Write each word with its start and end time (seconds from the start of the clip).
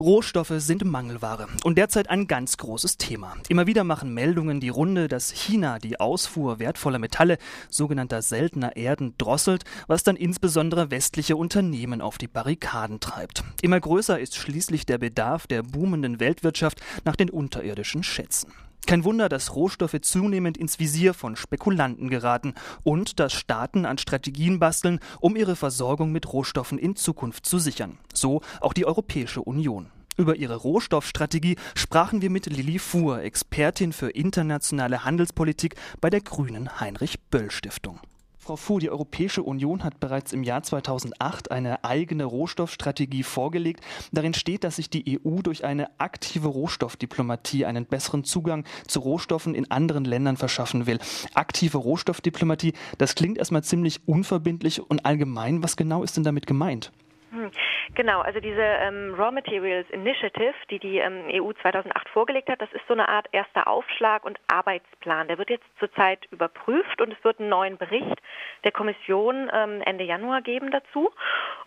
Rohstoffe 0.00 0.52
sind 0.58 0.84
Mangelware 0.84 1.48
und 1.64 1.76
derzeit 1.76 2.08
ein 2.08 2.28
ganz 2.28 2.56
großes 2.56 2.98
Thema. 2.98 3.34
Immer 3.48 3.66
wieder 3.66 3.82
machen 3.82 4.14
Meldungen 4.14 4.60
die 4.60 4.68
Runde, 4.68 5.08
dass 5.08 5.32
China 5.32 5.80
die 5.80 5.98
Ausfuhr 5.98 6.60
wertvoller 6.60 7.00
Metalle, 7.00 7.36
sogenannter 7.68 8.22
seltener 8.22 8.76
Erden, 8.76 9.16
drosselt, 9.18 9.64
was 9.88 10.04
dann 10.04 10.14
insbesondere 10.14 10.92
westliche 10.92 11.34
Unternehmen 11.36 12.00
auf 12.00 12.16
die 12.16 12.28
Barrikaden 12.28 13.00
treibt. 13.00 13.42
Immer 13.60 13.80
größer 13.80 14.20
ist 14.20 14.36
schließlich 14.36 14.86
der 14.86 14.98
Bedarf 14.98 15.48
der 15.48 15.64
boomenden 15.64 16.20
Weltwirtschaft 16.20 16.80
nach 17.04 17.16
den 17.16 17.28
unterirdischen 17.28 18.04
Schätzen. 18.04 18.52
Kein 18.88 19.04
Wunder, 19.04 19.28
dass 19.28 19.54
Rohstoffe 19.54 20.00
zunehmend 20.00 20.56
ins 20.56 20.78
Visier 20.78 21.12
von 21.12 21.36
Spekulanten 21.36 22.08
geraten 22.08 22.54
und 22.84 23.20
dass 23.20 23.34
Staaten 23.34 23.84
an 23.84 23.98
Strategien 23.98 24.58
basteln, 24.58 25.00
um 25.20 25.36
ihre 25.36 25.56
Versorgung 25.56 26.10
mit 26.10 26.32
Rohstoffen 26.32 26.78
in 26.78 26.96
Zukunft 26.96 27.44
zu 27.44 27.58
sichern. 27.58 27.98
So 28.14 28.40
auch 28.62 28.72
die 28.72 28.86
Europäische 28.86 29.42
Union. 29.42 29.90
Über 30.16 30.36
ihre 30.36 30.56
Rohstoffstrategie 30.56 31.56
sprachen 31.74 32.22
wir 32.22 32.30
mit 32.30 32.46
Lilly 32.46 32.78
Fuhr, 32.78 33.20
Expertin 33.20 33.92
für 33.92 34.08
internationale 34.08 35.04
Handelspolitik 35.04 35.74
bei 36.00 36.08
der 36.08 36.22
Grünen 36.22 36.80
Heinrich 36.80 37.20
Böll 37.30 37.50
Stiftung. 37.50 38.00
Frau 38.48 38.56
Fu, 38.56 38.78
die 38.78 38.88
Europäische 38.88 39.42
Union 39.42 39.84
hat 39.84 40.00
bereits 40.00 40.32
im 40.32 40.42
Jahr 40.42 40.62
2008 40.62 41.50
eine 41.50 41.84
eigene 41.84 42.24
Rohstoffstrategie 42.24 43.22
vorgelegt. 43.22 43.84
Darin 44.10 44.32
steht, 44.32 44.64
dass 44.64 44.76
sich 44.76 44.88
die 44.88 45.20
EU 45.22 45.42
durch 45.42 45.66
eine 45.66 45.90
aktive 46.00 46.48
Rohstoffdiplomatie 46.48 47.66
einen 47.66 47.84
besseren 47.84 48.24
Zugang 48.24 48.64
zu 48.86 49.00
Rohstoffen 49.00 49.54
in 49.54 49.70
anderen 49.70 50.06
Ländern 50.06 50.38
verschaffen 50.38 50.86
will. 50.86 50.98
Aktive 51.34 51.76
Rohstoffdiplomatie, 51.76 52.72
das 52.96 53.14
klingt 53.14 53.36
erstmal 53.36 53.64
ziemlich 53.64 54.00
unverbindlich 54.08 54.80
und 54.80 55.04
allgemein. 55.04 55.62
Was 55.62 55.76
genau 55.76 56.02
ist 56.02 56.16
denn 56.16 56.24
damit 56.24 56.46
gemeint? 56.46 56.90
Hm. 57.30 57.50
Genau, 57.94 58.20
also 58.20 58.40
diese 58.40 58.62
ähm, 58.62 59.14
Raw 59.14 59.30
Materials 59.30 59.88
Initiative, 59.90 60.54
die 60.70 60.78
die 60.78 60.98
ähm, 60.98 61.24
EU 61.30 61.52
2008 61.60 62.08
vorgelegt 62.08 62.48
hat, 62.48 62.62
das 62.62 62.72
ist 62.72 62.86
so 62.88 62.94
eine 62.94 63.08
Art 63.08 63.26
erster 63.32 63.66
Aufschlag 63.68 64.24
und 64.24 64.38
Arbeitsplan. 64.46 65.28
Der 65.28 65.36
wird 65.36 65.50
jetzt 65.50 65.66
zurzeit 65.78 66.26
überprüft 66.30 67.00
und 67.02 67.12
es 67.12 67.22
wird 67.24 67.38
einen 67.38 67.50
neuen 67.50 67.76
Bericht 67.76 68.20
der 68.64 68.72
Kommission 68.72 69.50
ähm, 69.52 69.82
Ende 69.82 70.04
Januar 70.04 70.40
geben 70.40 70.70
dazu. 70.70 71.10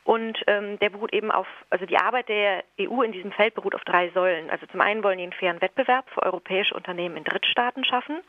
Und 0.03 0.41
ähm, 0.47 0.79
der 0.79 0.89
beruht 0.89 1.13
eben 1.13 1.29
auf, 1.29 1.47
also 1.69 1.85
die 1.85 1.97
Arbeit 1.97 2.27
der 2.27 2.63
EU 2.79 3.03
in 3.03 3.11
diesem 3.11 3.31
Feld 3.31 3.53
beruht 3.53 3.75
auf 3.75 3.83
drei 3.83 4.09
Säulen. 4.09 4.49
Also 4.49 4.65
zum 4.65 4.81
einen 4.81 5.03
wollen 5.03 5.19
die 5.19 5.23
einen 5.23 5.33
fairen 5.33 5.61
Wettbewerb 5.61 6.09
für 6.09 6.23
europäische 6.23 6.73
Unternehmen 6.73 7.17
in 7.17 7.23
Drittstaaten 7.23 7.85
schaffen. 7.85 8.21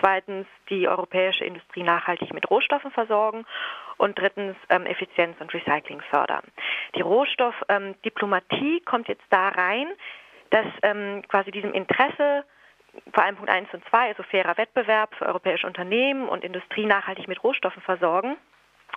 Zweitens 0.00 0.46
die 0.68 0.86
europäische 0.86 1.44
Industrie 1.44 1.82
nachhaltig 1.82 2.34
mit 2.34 2.50
Rohstoffen 2.50 2.90
versorgen 2.90 3.46
und 3.96 4.18
drittens 4.18 4.56
ähm, 4.68 4.84
Effizienz 4.84 5.40
und 5.40 5.52
Recycling 5.54 6.02
fördern. 6.10 6.44
Die 6.94 7.00
Rohstoffdiplomatie 7.00 8.76
ähm, 8.78 8.84
kommt 8.84 9.08
jetzt 9.08 9.24
da 9.30 9.48
rein, 9.48 9.86
dass 10.50 10.66
ähm, 10.82 11.22
quasi 11.28 11.50
diesem 11.50 11.72
Interesse 11.72 12.44
vor 13.12 13.24
allem 13.24 13.36
Punkt 13.36 13.50
1 13.50 13.72
und 13.72 13.82
2, 13.88 14.08
also 14.08 14.22
fairer 14.24 14.56
Wettbewerb 14.56 15.14
für 15.14 15.26
europäische 15.26 15.66
Unternehmen 15.66 16.28
und 16.28 16.44
Industrie 16.44 16.86
nachhaltig 16.86 17.28
mit 17.28 17.42
Rohstoffen 17.42 17.82
versorgen, 17.82 18.36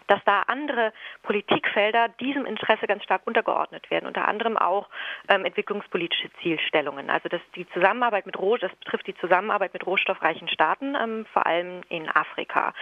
dass 0.07 0.23
da 0.25 0.43
andere 0.47 0.93
Politikfelder 1.23 2.09
diesem 2.19 2.45
Interesse 2.45 2.87
ganz 2.87 3.03
stark 3.03 3.21
untergeordnet 3.25 3.89
werden, 3.91 4.07
unter 4.07 4.27
anderem 4.27 4.57
auch 4.57 4.87
ähm, 5.29 5.45
entwicklungspolitische 5.45 6.29
Zielstellungen. 6.41 7.09
Also 7.09 7.29
dass 7.29 7.41
die 7.55 7.67
Zusammenarbeit 7.69 8.25
mit 8.25 8.37
Roh 8.37 8.57
das 8.57 8.73
betrifft 8.75 9.07
die 9.07 9.15
Zusammenarbeit 9.17 9.73
mit 9.73 9.85
rohstoffreichen 9.85 10.47
Staaten, 10.47 10.95
ähm, 10.95 11.25
vor 11.31 11.45
allem 11.45 11.81
in 11.89 12.09
Afrika. 12.09 12.73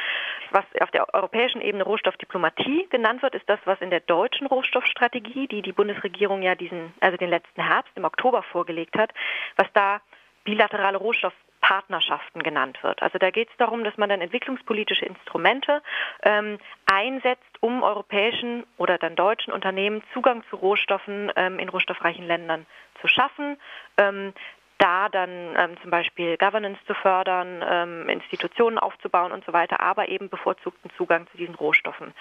Was 0.52 0.66
auf 0.80 0.92
der 0.92 1.14
europäischen 1.14 1.62
Ebene 1.62 1.84
Rohstoffdiplomatie 1.84 2.88
genannt 2.90 3.22
wird, 3.22 3.36
ist 3.36 3.50
das, 3.50 3.60
was 3.66 3.82
in 3.82 3.90
der 3.90 4.02
deutschen 4.02 4.48
Rohstoffstrategie, 4.48 5.48
die 5.48 5.62
die 5.62 5.74
Bundesregierung 5.74 6.42
ja 6.42 6.56
diesen, 6.56 6.94
also 7.00 7.18
den 7.18 7.30
letzten 7.30 7.62
Herbst 7.62 7.92
im 7.96 8.06
Oktober 8.06 8.44
vorgelegt 8.44 8.98
hat, 8.98 9.12
was 9.58 9.68
da 9.74 10.02
bilaterale 10.44 10.98
Rohstoff 10.98 11.34
Partnerschaften 11.68 12.44
genannt 12.44 12.78
wird. 12.84 13.02
Also 13.02 13.18
da 13.18 13.32
geht 13.32 13.50
es 13.50 13.58
darum, 13.58 13.84
dass 13.84 13.98
man 13.98 14.08
dann 14.08 14.22
entwicklungspolitische 14.22 15.04
Instrumente 15.04 15.82
ähm, 16.22 16.60
einsetzt, 16.86 17.42
um 17.60 17.82
europäischen 17.82 18.68
oder 18.78 19.00
dann 19.00 19.16
deutschen 19.16 19.52
Unternehmen 19.52 20.04
Zugang 20.14 20.44
zu 20.52 20.58
Rohstoffen 20.58 21.32
ähm, 21.36 21.58
in 21.58 21.68
rohstoffreichen 21.70 22.28
Ländern 22.28 22.68
zu 23.02 23.08
schaffen. 23.08 23.58
Ähm, 23.98 24.34
da 24.78 25.10
dann 25.10 25.56
ähm, 25.58 25.78
zum 25.82 25.90
Beispiel 25.90 26.38
Governance 26.38 26.80
zu 26.86 26.94
fördern, 26.94 27.64
ähm, 27.68 28.10
Institutionen 28.10 28.78
aufzubauen 28.78 29.32
und 29.32 29.44
so 29.46 29.54
weiter, 29.54 29.80
aber 29.80 30.10
eben 30.10 30.30
bevorzugten 30.30 30.92
Zugang 30.98 31.26
zu 31.32 31.38
diesen 31.38 31.56
Rohstoffen 31.56 32.14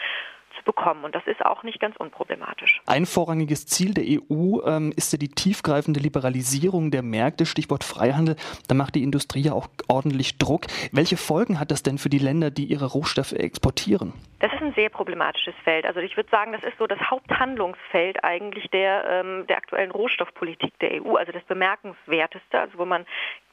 bekommen. 0.64 1.04
Und 1.04 1.14
das 1.14 1.26
ist 1.26 1.44
auch 1.44 1.62
nicht 1.62 1.80
ganz 1.80 1.96
unproblematisch. 1.96 2.80
Ein 2.86 3.06
vorrangiges 3.06 3.66
Ziel 3.66 3.94
der 3.94 4.04
EU 4.04 4.60
ähm, 4.66 4.92
ist 4.96 5.12
ja 5.12 5.18
die 5.18 5.28
tiefgreifende 5.28 6.00
Liberalisierung 6.00 6.90
der 6.90 7.02
Märkte, 7.02 7.46
Stichwort 7.46 7.84
Freihandel. 7.84 8.36
Da 8.68 8.74
macht 8.74 8.94
die 8.94 9.02
Industrie 9.02 9.40
ja 9.40 9.52
auch 9.52 9.68
ordentlich 9.88 10.38
Druck. 10.38 10.66
Welche 10.92 11.16
Folgen 11.16 11.60
hat 11.60 11.70
das 11.70 11.82
denn 11.82 11.98
für 11.98 12.10
die 12.10 12.18
Länder, 12.18 12.50
die 12.50 12.64
ihre 12.64 12.86
Rohstoffe 12.86 13.32
exportieren? 13.32 14.12
Das 14.40 14.52
ist 14.52 14.60
ein 14.60 14.74
sehr 14.74 14.90
problematisches 14.90 15.54
Feld. 15.64 15.86
Also 15.86 16.00
ich 16.00 16.16
würde 16.16 16.28
sagen, 16.28 16.52
das 16.52 16.62
ist 16.64 16.76
so 16.78 16.86
das 16.86 17.00
Haupthandlungsfeld 17.00 18.22
eigentlich 18.22 18.68
der, 18.70 19.04
ähm, 19.08 19.46
der 19.46 19.56
aktuellen 19.56 19.90
Rohstoffpolitik 19.90 20.78
der 20.80 21.02
EU, 21.02 21.14
also 21.16 21.32
das 21.32 21.44
bemerkenswerteste, 21.44 22.60
also 22.60 22.78
wo 22.78 22.84
man 22.84 23.06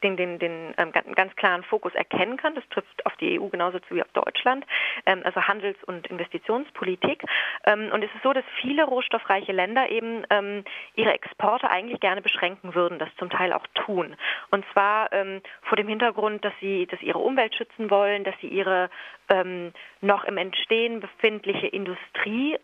den, 0.04 0.18
den, 0.18 0.40
den 0.40 0.74
ähm, 0.78 0.92
ganz 0.92 1.36
klaren 1.36 1.64
Fokus 1.64 1.94
erkennen 1.96 2.38
kann. 2.38 2.56
Das 2.56 2.68
trifft 2.70 3.06
auf 3.06 3.16
die 3.18 3.40
EU 3.40 3.48
genauso 3.48 3.80
zu 3.80 3.96
wie 3.96 4.02
auf 4.02 4.12
Deutschland, 4.14 4.66
ähm, 5.06 5.22
also 5.24 5.42
Handels- 5.42 5.84
und 5.86 6.08
Investitionspolitik. 6.08 7.24
Ähm, 7.66 7.90
und 7.94 8.04
es 8.04 8.14
ist 8.16 8.24
so, 8.24 8.34
dass 8.34 8.44
viele 8.62 8.84
rohstoffreiche 8.84 9.52
Länder 9.52 9.90
eben 9.90 10.24
ähm, 10.30 10.64
ihre 10.96 11.14
Exporte 11.14 11.70
eigentlich 11.70 12.00
gerne 12.00 12.22
beschränken 12.22 12.76
würden, 12.76 13.00
das 13.00 13.10
zum 13.18 13.30
Teil 13.30 13.54
auch 13.54 13.66
tun. 13.74 14.16
Und 14.50 14.66
zwar 14.74 15.12
ähm, 15.14 15.42
vor 15.64 15.76
dem 15.76 15.88
Hintergrund, 15.88 16.44
dass 16.44 16.54
sie, 16.60 16.88
dass 16.88 17.02
ihre 17.02 17.20
Umwelt 17.20 17.56
schützen 17.56 17.90
wollen, 17.90 18.24
dass 18.24 18.36
sie 18.42 18.48
ihre 18.48 18.90
ähm, 19.30 19.72
noch 20.02 20.24
im 20.26 20.38
Entstehen 20.38 21.00
befindliche 21.00 21.68
Industrie 21.68 22.58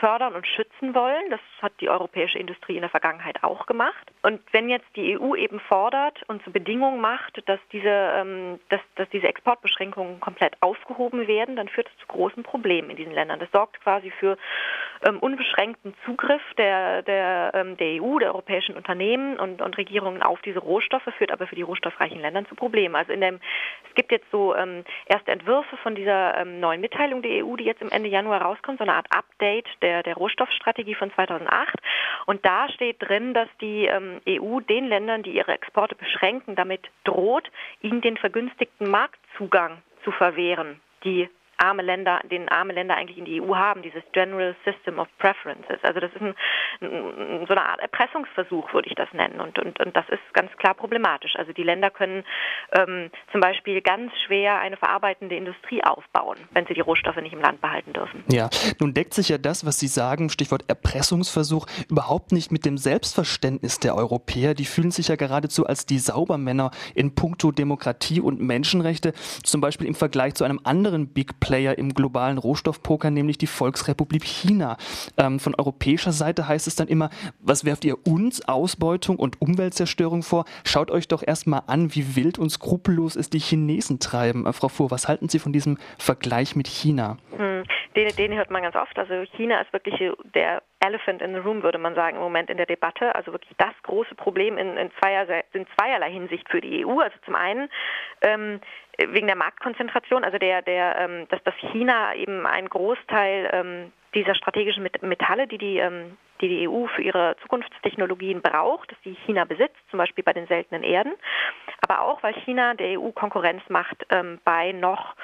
fördern 0.00 0.34
und 0.34 0.46
schützen 0.46 0.94
wollen. 0.94 1.30
Das 1.30 1.40
hat 1.60 1.72
die 1.80 1.88
europäische 1.88 2.38
Industrie 2.38 2.74
in 2.74 2.80
der 2.80 2.90
Vergangenheit 2.90 3.42
auch 3.42 3.66
gemacht. 3.66 4.10
Und 4.22 4.40
wenn 4.52 4.68
jetzt 4.68 4.88
die 4.96 5.18
EU 5.18 5.34
eben 5.36 5.60
fordert 5.60 5.91
und 6.28 6.42
zur 6.44 6.52
Bedingung 6.52 7.00
macht, 7.00 7.42
dass 7.46 7.60
diese, 7.72 7.88
ähm, 7.88 8.60
dass, 8.68 8.80
dass 8.96 9.08
diese 9.10 9.28
Exportbeschränkungen 9.28 10.20
komplett 10.20 10.56
aufgehoben 10.60 11.26
werden, 11.26 11.56
dann 11.56 11.68
führt 11.68 11.88
das 11.88 11.96
zu 11.98 12.06
großen 12.06 12.42
Problemen 12.42 12.90
in 12.90 12.96
diesen 12.96 13.12
Ländern. 13.12 13.40
Das 13.40 13.50
sorgt 13.50 13.80
quasi 13.80 14.10
für 14.10 14.36
ähm, 15.04 15.18
unbeschränkten 15.18 15.94
Zugriff 16.04 16.42
der, 16.56 17.02
der, 17.02 17.52
ähm, 17.54 17.76
der 17.76 18.02
EU, 18.02 18.18
der 18.18 18.32
europäischen 18.32 18.76
Unternehmen 18.76 19.38
und, 19.38 19.62
und 19.62 19.76
Regierungen 19.76 20.22
auf 20.22 20.40
diese 20.42 20.58
Rohstoffe, 20.58 21.08
führt 21.18 21.32
aber 21.32 21.46
für 21.46 21.54
die 21.54 21.62
rohstoffreichen 21.62 22.20
Länder 22.20 22.44
zu 22.48 22.54
Problemen. 22.54 22.94
Also 22.94 23.12
in 23.12 23.20
dem, 23.20 23.40
es 23.88 23.94
gibt 23.94 24.12
jetzt 24.12 24.30
so 24.30 24.54
ähm, 24.54 24.84
erste 25.06 25.32
Entwürfe 25.32 25.76
von 25.78 25.94
dieser 25.94 26.36
ähm, 26.38 26.60
neuen 26.60 26.80
Mitteilung 26.80 27.22
der 27.22 27.44
EU, 27.44 27.56
die 27.56 27.64
jetzt 27.64 27.82
im 27.82 27.90
Ende 27.90 28.08
Januar 28.08 28.42
rauskommt, 28.42 28.78
so 28.78 28.84
eine 28.84 28.94
Art 28.94 29.06
Update 29.10 29.66
der, 29.82 30.02
der 30.02 30.14
Rohstoffstrategie 30.14 30.94
von 30.94 31.12
2008. 31.14 31.76
Und 32.26 32.44
da 32.44 32.68
steht 32.70 32.96
drin, 33.00 33.34
dass 33.34 33.48
die 33.60 33.86
ähm, 33.86 34.20
EU 34.28 34.60
den 34.60 34.86
Ländern, 34.86 35.22
die 35.22 35.32
ihre 35.32 35.52
Exporte 35.52 35.94
beschränken, 35.94 36.54
damit 36.54 36.88
droht, 37.04 37.50
ihnen 37.80 38.00
den 38.00 38.16
vergünstigten 38.16 38.90
Marktzugang 38.90 39.82
zu 40.04 40.10
verwehren, 40.12 40.80
die 41.04 41.28
arme 41.62 41.82
Länder, 41.82 42.20
den 42.30 42.48
arme 42.48 42.72
Länder 42.72 42.96
eigentlich 42.96 43.18
in 43.18 43.24
die 43.24 43.40
EU 43.40 43.54
haben, 43.54 43.82
dieses 43.82 44.02
General 44.12 44.54
System 44.64 44.98
of 44.98 45.08
Preferences. 45.18 45.78
Also 45.82 46.00
das 46.00 46.10
ist 46.12 46.20
ein, 46.20 46.34
so 47.46 47.54
eine 47.54 47.64
Art 47.64 47.80
Erpressungsversuch, 47.80 48.74
würde 48.74 48.88
ich 48.88 48.94
das 48.96 49.12
nennen. 49.12 49.40
Und, 49.40 49.58
und, 49.58 49.78
und 49.80 49.96
das 49.96 50.08
ist 50.08 50.20
ganz 50.32 50.50
klar 50.56 50.74
problematisch. 50.74 51.36
Also 51.36 51.52
die 51.52 51.62
Länder 51.62 51.90
können 51.90 52.24
ähm, 52.72 53.10
zum 53.30 53.40
Beispiel 53.40 53.80
ganz 53.80 54.12
schwer 54.26 54.58
eine 54.58 54.76
verarbeitende 54.76 55.36
Industrie 55.36 55.84
aufbauen, 55.84 56.36
wenn 56.50 56.66
sie 56.66 56.74
die 56.74 56.80
Rohstoffe 56.80 57.16
nicht 57.16 57.32
im 57.32 57.40
Land 57.40 57.60
behalten 57.60 57.92
dürfen. 57.92 58.24
Ja, 58.28 58.50
nun 58.80 58.92
deckt 58.92 59.14
sich 59.14 59.28
ja 59.28 59.38
das, 59.38 59.64
was 59.64 59.78
Sie 59.78 59.86
sagen, 59.86 60.30
Stichwort 60.30 60.64
Erpressungsversuch, 60.68 61.66
überhaupt 61.88 62.32
nicht 62.32 62.50
mit 62.50 62.64
dem 62.64 62.76
Selbstverständnis 62.76 63.78
der 63.78 63.94
Europäer. 63.94 64.54
Die 64.54 64.64
fühlen 64.64 64.90
sich 64.90 65.08
ja 65.08 65.16
geradezu 65.16 65.66
als 65.66 65.86
die 65.86 65.98
Saubermänner 65.98 66.72
in 66.94 67.14
puncto 67.14 67.52
Demokratie 67.52 68.20
und 68.20 68.40
Menschenrechte, 68.40 69.12
zum 69.44 69.60
Beispiel 69.60 69.86
im 69.86 69.94
Vergleich 69.94 70.34
zu 70.34 70.44
einem 70.44 70.60
anderen 70.64 71.12
Big 71.12 71.38
Player 71.38 71.51
Player 71.52 71.76
im 71.76 71.92
globalen 71.92 72.38
Rohstoffpoker, 72.38 73.10
nämlich 73.10 73.36
die 73.36 73.46
Volksrepublik 73.46 74.24
China. 74.24 74.78
Ähm, 75.18 75.38
von 75.38 75.54
europäischer 75.54 76.12
Seite 76.12 76.48
heißt 76.48 76.66
es 76.66 76.76
dann 76.76 76.88
immer, 76.88 77.10
was 77.40 77.66
werft 77.66 77.84
ihr 77.84 78.06
uns 78.06 78.48
Ausbeutung 78.48 79.16
und 79.16 79.42
Umweltzerstörung 79.42 80.22
vor? 80.22 80.46
Schaut 80.64 80.90
euch 80.90 81.08
doch 81.08 81.22
erstmal 81.22 81.64
an, 81.66 81.94
wie 81.94 82.16
wild 82.16 82.38
und 82.38 82.48
skrupellos 82.48 83.16
es 83.16 83.28
die 83.28 83.38
Chinesen 83.38 83.98
treiben. 83.98 84.46
Äh, 84.46 84.54
Frau 84.54 84.68
Fuhr, 84.68 84.90
was 84.90 85.08
halten 85.08 85.28
Sie 85.28 85.38
von 85.38 85.52
diesem 85.52 85.76
Vergleich 85.98 86.56
mit 86.56 86.68
China? 86.68 87.18
Hm, 87.36 87.64
den, 87.96 88.14
den 88.16 88.34
hört 88.34 88.50
man 88.50 88.62
ganz 88.62 88.76
oft. 88.76 88.98
Also 88.98 89.24
China 89.36 89.60
ist 89.60 89.72
wirklich 89.72 89.94
der 90.34 90.62
Elephant 90.80 91.22
in 91.22 91.34
the 91.34 91.40
Room, 91.40 91.62
würde 91.62 91.78
man 91.78 91.94
sagen, 91.94 92.16
im 92.16 92.22
Moment 92.22 92.50
in 92.50 92.56
der 92.56 92.66
Debatte. 92.66 93.14
Also 93.14 93.32
wirklich 93.32 93.52
das 93.58 93.74
große 93.82 94.14
Problem 94.14 94.58
in, 94.58 94.76
in, 94.76 94.90
zweier, 95.00 95.44
in 95.52 95.66
zweierlei 95.76 96.10
Hinsicht 96.10 96.48
für 96.48 96.60
die 96.60 96.84
EU. 96.84 97.00
Also 97.00 97.16
zum 97.24 97.34
einen 97.34 97.68
ähm, 98.22 98.60
wegen 98.98 99.26
der 99.26 99.36
Marktkonzentration, 99.36 100.24
also 100.24 100.38
der, 100.38 100.62
der, 100.62 100.96
ähm, 100.98 101.26
dass, 101.28 101.42
dass 101.44 101.54
China 101.72 102.14
eben 102.14 102.46
einen 102.46 102.68
Großteil 102.68 103.50
ähm, 103.52 103.92
dieser 104.14 104.34
strategischen 104.34 104.88
Metalle, 105.02 105.46
die 105.46 105.58
die, 105.58 105.78
ähm, 105.78 106.18
die 106.40 106.48
die 106.48 106.68
EU 106.68 106.86
für 106.86 107.02
ihre 107.02 107.36
Zukunftstechnologien 107.42 108.42
braucht, 108.42 108.90
dass 108.90 109.00
die 109.04 109.16
China 109.26 109.44
besitzt, 109.44 109.78
zum 109.90 109.98
Beispiel 109.98 110.24
bei 110.24 110.32
den 110.32 110.46
seltenen 110.46 110.82
Erden, 110.82 111.14
aber 111.80 112.02
auch, 112.02 112.22
weil 112.22 112.34
China 112.44 112.74
der 112.74 113.00
EU 113.00 113.10
Konkurrenz 113.12 113.62
macht 113.68 114.04
ähm, 114.10 114.38
bei 114.44 114.72
noch 114.72 115.14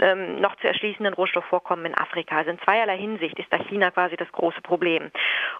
ähm, 0.00 0.40
noch 0.40 0.56
zu 0.56 0.66
erschließenden 0.66 1.14
Rohstoffvorkommen 1.14 1.86
in 1.86 1.98
Afrika. 1.98 2.38
Also 2.38 2.50
in 2.50 2.58
zweierlei 2.60 2.98
Hinsicht 2.98 3.38
ist 3.38 3.52
da 3.52 3.58
China 3.58 3.90
quasi 3.90 4.16
das 4.16 4.30
große 4.32 4.60
Problem. 4.62 5.10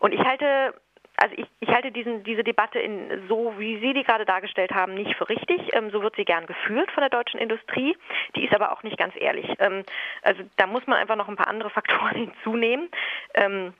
Und 0.00 0.12
ich 0.12 0.20
halte 0.20 0.74
also 1.20 1.34
ich, 1.36 1.46
ich 1.58 1.68
halte 1.68 1.90
diesen, 1.90 2.22
diese 2.22 2.44
Debatte 2.44 2.78
in, 2.78 3.26
so, 3.28 3.52
wie 3.58 3.80
Sie 3.80 3.92
die 3.92 4.04
gerade 4.04 4.24
dargestellt 4.24 4.70
haben, 4.70 4.94
nicht 4.94 5.16
für 5.16 5.28
richtig. 5.28 5.74
Ähm, 5.74 5.90
so 5.90 6.00
wird 6.00 6.14
sie 6.16 6.24
gern 6.24 6.46
geführt 6.46 6.90
von 6.92 7.00
der 7.00 7.10
deutschen 7.10 7.40
Industrie. 7.40 7.96
Die 8.36 8.44
ist 8.44 8.54
aber 8.54 8.72
auch 8.72 8.84
nicht 8.84 8.96
ganz 8.96 9.14
ehrlich. 9.18 9.46
Ähm, 9.58 9.82
also 10.22 10.42
da 10.56 10.66
muss 10.66 10.86
man 10.86 10.98
einfach 10.98 11.16
noch 11.16 11.28
ein 11.28 11.36
paar 11.36 11.48
andere 11.48 11.70
Faktoren 11.78 12.14
hinzunehmen. 12.14 12.88
Ähm, 13.34 13.74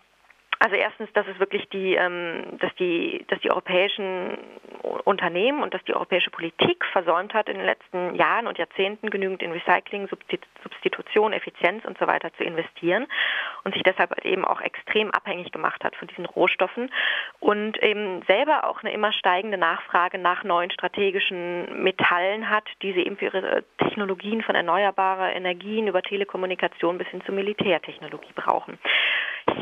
also 0.61 0.75
erstens, 0.75 1.09
dass 1.13 1.27
es 1.29 1.39
wirklich 1.39 1.69
die, 1.69 1.95
ähm, 1.95 2.59
dass 2.59 2.75
die, 2.77 3.25
dass 3.29 3.41
die 3.41 3.51
europäischen 3.51 4.37
Unternehmen 5.05 5.63
und 5.63 5.73
dass 5.73 5.85
die 5.85 5.95
europäische 5.95 6.31
Politik 6.31 6.85
versäumt 6.87 7.33
hat, 7.33 7.49
in 7.49 7.57
den 7.57 7.67
letzten 7.67 8.15
Jahren 8.17 8.47
und 8.47 8.59
Jahrzehnten 8.59 9.11
genügend 9.11 9.43
in 9.43 9.53
Recycling, 9.53 10.09
Substitution, 10.09 11.33
Effizienz 11.33 11.85
und 11.85 11.99
so 11.99 12.07
weiter 12.07 12.33
zu 12.35 12.45
investieren 12.45 13.07
und 13.65 13.75
sich 13.75 13.83
deshalb 13.85 14.11
halt 14.11 14.25
eben 14.25 14.45
auch 14.45 14.61
extrem 14.61 15.11
abhängig 15.13 15.53
gemacht 15.53 15.85
hat 15.85 15.95
von 15.95 16.09
diesen 16.09 16.27
Rohstoffen 16.27 16.91
und 17.39 17.81
eben 17.83 18.23
selber 18.23 18.69
auch 18.69 18.83
eine 18.83 18.93
immer 18.93 19.13
steigende 19.13 19.59
Nachfrage 19.59 20.19
nach 20.19 20.43
neuen 20.43 20.71
strategischen 20.71 21.83
Metallen 21.83 22.51
hat, 22.51 22.65
die 22.83 22.93
sie 22.93 23.07
eben 23.07 23.17
für 23.17 23.27
ihre 23.27 23.65
Technologien 23.79 24.43
von 24.43 24.55
erneuerbarer 24.55 25.35
Energien 25.35 25.87
über 25.87 26.03
Telekommunikation 26.03 26.99
bis 26.99 27.09
hin 27.09 27.23
zur 27.25 27.35
Militärtechnologie 27.35 28.33
brauchen. 28.35 28.79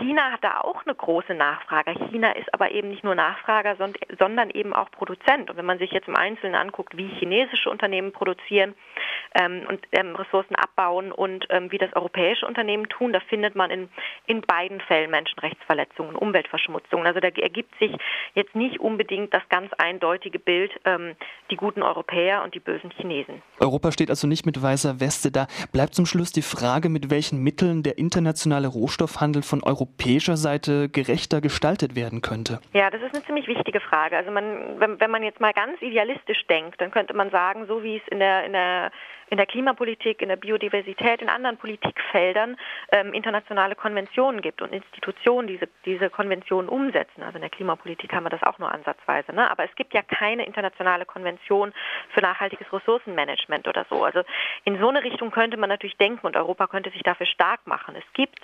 China 0.01 0.33
hat 0.33 0.45
da 0.45 0.61
auch 0.61 0.85
eine 0.85 0.95
große 0.95 1.35
Nachfrage. 1.35 1.93
China 2.11 2.33
ist 2.33 2.53
aber 2.53 2.71
eben 2.71 2.89
nicht 2.89 3.05
nur 3.05 3.15
Nachfrager, 3.15 3.77
sondern 4.19 4.51
eben 4.51 4.73
auch 4.73 4.91
Produzent. 4.91 5.51
Und 5.51 5.57
wenn 5.57 5.65
man 5.65 5.79
sich 5.79 5.91
jetzt 5.91 6.09
im 6.09 6.17
Einzelnen 6.17 6.55
anguckt, 6.55 6.97
wie 6.97 7.09
chinesische 7.19 7.71
Unternehmen 7.71 8.13
produzieren 8.13 8.75
ähm, 9.35 9.63
und 9.69 9.81
ähm, 9.93 10.15
Ressourcen 10.17 10.55
abbauen 10.57 11.13
und 11.13 11.47
ähm, 11.51 11.71
wie 11.73 11.79
das 11.79 11.95
europäische 11.95 12.47
Unternehmen 12.47 12.89
tun, 12.89 13.13
da 13.13 13.21
findet 13.21 13.55
man 13.55 13.71
in, 13.71 13.89
in 14.27 14.41
beiden 14.43 14.81
Fällen 14.81 15.11
Menschenrechtsverletzungen, 15.11 16.17
Umweltverschmutzungen. 16.17 17.07
Also 17.07 17.21
da 17.21 17.29
ergibt 17.29 17.79
sich 17.79 17.93
jetzt 18.35 18.55
nicht 18.55 18.81
unbedingt 18.81 19.33
das 19.35 19.43
ganz 19.49 19.73
eindeutige 19.75 20.39
Bild, 20.39 20.73
ähm, 20.85 21.17
die 21.51 21.57
guten 21.57 21.83
Europäer 21.83 22.43
und 22.43 22.55
die 22.55 22.61
bösen 22.61 22.91
Chinesen. 22.91 23.43
Europa 23.61 23.93
steht 23.93 24.11
also 24.11 24.27
nicht 24.27 24.47
mit 24.47 24.61
weißer 24.61 25.01
Weste 25.01 25.31
da. 25.31 25.47
Bleibt 25.73 25.95
zum 25.95 26.07
Schluss 26.07 26.33
die 26.33 26.43
Frage, 26.43 26.89
mit 26.89 27.11
welchen 27.11 27.43
Mitteln 27.43 27.83
der 27.83 27.99
internationale 27.99 28.69
Rohstoffhandel 28.69 29.43
von 29.43 29.63
europäischer 29.87 30.37
Seite 30.37 30.89
gerechter 30.89 31.41
gestaltet 31.41 31.95
werden 31.95 32.21
könnte? 32.21 32.61
Ja, 32.73 32.91
das 32.91 33.03
ist 33.03 33.15
eine 33.15 33.25
ziemlich 33.25 33.47
wichtige 33.47 33.81
Frage. 33.81 34.17
Also 34.17 34.31
man, 34.31 34.81
wenn, 34.81 35.01
wenn 35.01 35.11
man 35.11 35.23
jetzt 35.23 35.41
mal 35.41 35.53
ganz 35.53 35.81
idealistisch 35.81 36.47
denkt, 36.49 36.81
dann 36.81 36.91
könnte 36.91 37.15
man 37.15 37.31
sagen, 37.31 37.67
so 37.67 37.83
wie 37.83 37.97
es 37.97 38.03
in 38.09 38.19
der, 38.19 38.45
in 38.45 38.53
der 38.53 38.91
in 39.29 39.39
der 39.39 39.47
Klimapolitik, 39.47 40.23
in 40.23 40.29
der 40.29 40.37
Biodiversität, 40.37 41.21
in 41.21 41.29
anderen 41.29 41.57
Politikfeldern 41.57 42.57
ähm, 42.93 43.13
internationale 43.13 43.75
Konventionen 43.75 44.41
gibt 44.41 44.63
und 44.63 44.73
Institutionen 44.73 45.49
diese, 45.49 45.69
diese 45.85 46.11
Konventionen 46.11 46.69
umsetzen. 46.69 47.25
Also 47.25 47.35
in 47.35 47.41
der 47.41 47.51
Klimapolitik 47.51 48.13
haben 48.13 48.25
wir 48.25 48.31
das 48.31 48.45
auch 48.45 48.61
nur 48.61 48.71
ansatzweise. 48.71 49.35
Ne? 49.35 49.51
Aber 49.51 49.65
es 49.65 49.75
gibt 49.75 49.95
ja 49.95 50.03
keine 50.03 50.47
internationale 50.47 51.05
Konvention 51.05 51.73
für 52.15 52.21
nachhaltiges 52.21 52.73
Ressourcenmanagement 52.73 53.67
oder 53.67 53.85
so. 53.91 54.05
Also 54.05 54.23
in 54.63 54.79
so 54.79 54.89
eine 54.89 55.03
Richtung 55.03 55.33
könnte 55.33 55.57
man 55.57 55.71
natürlich 55.71 55.97
denken 55.97 56.25
und 56.25 56.37
Europa 56.37 56.69
könnte 56.69 56.91
sich 56.91 57.03
dafür 57.03 57.27
stark 57.27 57.67
machen. 57.67 57.97
Es 57.97 58.05
gibt 58.15 58.41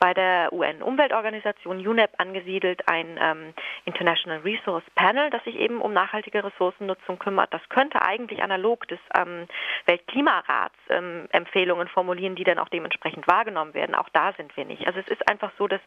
bei 0.00 0.14
der 0.14 0.50
UN-Umweltorganisation 0.52 1.86
UNEP 1.86 2.10
angesiedelt 2.16 2.88
ein 2.88 3.18
ähm, 3.20 3.54
International 3.84 4.38
Resource 4.38 4.82
Panel, 4.94 5.28
das 5.28 5.44
sich 5.44 5.56
eben 5.56 5.82
um 5.82 5.92
nachhaltige 5.92 6.42
Ressourcennutzung 6.42 7.18
kümmert. 7.18 7.52
Das 7.52 7.60
könnte 7.68 8.00
eigentlich 8.00 8.42
analog 8.42 8.88
des 8.88 8.98
ähm, 9.14 9.46
Weltklimarats 9.84 10.74
ähm, 10.88 11.28
Empfehlungen 11.32 11.86
formulieren, 11.86 12.34
die 12.34 12.44
dann 12.44 12.58
auch 12.58 12.70
dementsprechend 12.70 13.28
wahrgenommen 13.28 13.74
werden. 13.74 13.94
Auch 13.94 14.08
da 14.08 14.32
sind 14.32 14.56
wir 14.56 14.64
nicht. 14.64 14.86
Also 14.86 15.00
es 15.00 15.08
ist 15.08 15.28
einfach 15.28 15.52
so, 15.58 15.68
dass 15.68 15.82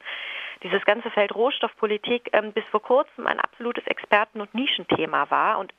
dieses 0.62 0.86
ganze 0.86 1.10
Feld 1.10 1.34
Rohstoffpolitik 1.34 2.30
ähm, 2.34 2.54
bis 2.54 2.64
vor 2.66 2.84
kurzem 2.84 3.26
ein 3.26 3.40
absolutes 3.40 3.86
Experten- 3.88 4.42
und 4.42 4.54
Nischenthema 4.54 5.32
war 5.32 5.58
und 5.58 5.74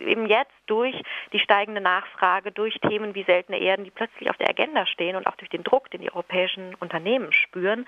eben 0.00 0.26
jetzt 0.26 0.52
durch 0.66 0.94
die 1.32 1.38
steigende 1.38 1.80
Nachfrage, 1.80 2.52
durch 2.52 2.78
Themen 2.80 3.14
wie 3.14 3.24
seltene 3.24 3.58
Erden, 3.58 3.84
die 3.84 3.90
plötzlich 3.90 4.30
auf 4.30 4.36
der 4.36 4.48
Agenda 4.48 4.86
stehen 4.86 5.16
und 5.16 5.26
auch 5.26 5.36
durch 5.36 5.50
den 5.50 5.62
Druck, 5.62 5.90
den 5.90 6.00
die 6.00 6.12
europäischen 6.12 6.74
Unternehmen 6.76 7.32
spüren, 7.32 7.86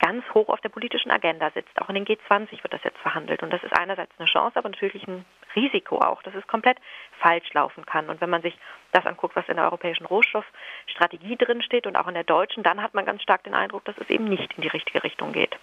ganz 0.00 0.24
hoch 0.34 0.48
auf 0.48 0.60
der 0.60 0.68
politischen 0.68 1.10
Agenda 1.10 1.50
sitzt. 1.50 1.80
Auch 1.80 1.88
in 1.88 1.94
den 1.94 2.06
G20 2.06 2.62
wird 2.62 2.72
das 2.72 2.84
jetzt 2.84 2.98
verhandelt. 2.98 3.42
Und 3.42 3.52
das 3.52 3.62
ist 3.62 3.72
einerseits 3.72 4.12
eine 4.18 4.28
Chance, 4.28 4.58
aber 4.58 4.68
natürlich 4.68 5.06
ein 5.06 5.24
Risiko 5.54 5.98
auch, 5.98 6.22
dass 6.22 6.34
es 6.34 6.46
komplett 6.46 6.78
falsch 7.20 7.52
laufen 7.52 7.84
kann. 7.86 8.08
Und 8.08 8.20
wenn 8.20 8.30
man 8.30 8.42
sich 8.42 8.56
das 8.92 9.06
anguckt, 9.06 9.36
was 9.36 9.48
in 9.48 9.56
der 9.56 9.64
europäischen 9.64 10.06
Rohstoffstrategie 10.06 11.36
drin 11.36 11.62
steht 11.62 11.86
und 11.86 11.96
auch 11.96 12.08
in 12.08 12.14
der 12.14 12.24
deutschen, 12.24 12.62
dann 12.62 12.82
hat 12.82 12.94
man 12.94 13.04
ganz 13.04 13.22
stark 13.22 13.44
den 13.44 13.54
Eindruck, 13.54 13.84
dass 13.84 13.98
es 13.98 14.10
eben 14.10 14.24
nicht 14.24 14.52
in 14.54 14.62
die 14.62 14.68
richtige 14.68 15.02
Richtung 15.02 15.32
geht. 15.32 15.58